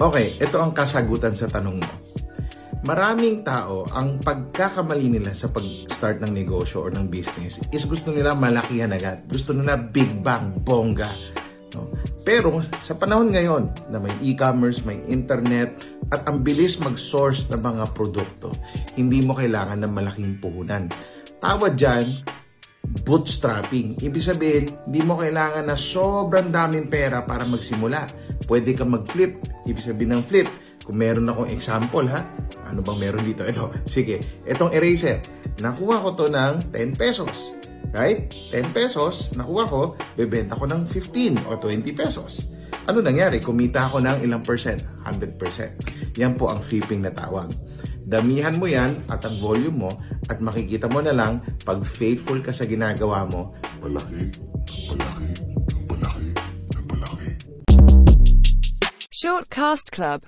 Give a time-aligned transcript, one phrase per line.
[0.00, 1.92] Okay, ito ang kasagutan sa tanong mo.
[2.82, 8.34] Maraming tao, ang pagkakamali nila sa pag-start ng negosyo or ng business is gusto nila
[8.34, 9.22] malakihan agad.
[9.28, 11.06] Gusto nila big bang, bongga.
[11.76, 11.92] No?
[12.26, 17.84] Pero sa panahon ngayon na may e-commerce, may internet, at ang bilis mag-source ng mga
[17.94, 18.50] produkto,
[18.98, 20.90] hindi mo kailangan ng malaking puhunan.
[21.38, 22.18] Tawad dyan,
[23.06, 23.96] bootstrapping.
[24.02, 28.04] Ibig sabihin, hindi mo kailangan na sobrang daming pera para magsimula.
[28.46, 29.38] Pwede ka mag-flip.
[29.66, 30.48] Ibig sabihin ng flip,
[30.82, 32.26] kung meron akong example ha,
[32.66, 33.46] ano bang meron dito?
[33.46, 35.22] Ito, sige, itong eraser,
[35.62, 37.54] nakuha ko to ng 10 pesos.
[37.92, 38.32] Right?
[38.50, 39.80] 10 pesos, nakuha ko,
[40.16, 42.48] bebenta ko ng 15 o 20 pesos.
[42.88, 43.38] Ano nangyari?
[43.38, 44.82] Kumita ako ng ilang percent?
[45.06, 46.18] 100%.
[46.18, 47.52] Yan po ang flipping na tawag.
[48.02, 49.90] Damihan mo yan at ang volume mo
[50.26, 54.30] at makikita mo na lang pag faithful ka sa ginagawa mo, Malaki,
[54.90, 55.30] malaki,
[59.22, 59.50] malaki, malaki.
[59.52, 60.20] Shortcast Club